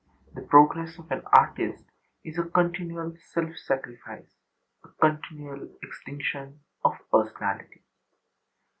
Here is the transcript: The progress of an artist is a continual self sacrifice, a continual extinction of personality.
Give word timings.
The 0.33 0.41
progress 0.41 0.97
of 0.97 1.11
an 1.11 1.21
artist 1.31 1.83
is 2.23 2.39
a 2.39 2.43
continual 2.43 3.15
self 3.27 3.55
sacrifice, 3.55 4.33
a 4.83 4.87
continual 4.99 5.69
extinction 5.83 6.61
of 6.83 6.95
personality. 7.11 7.83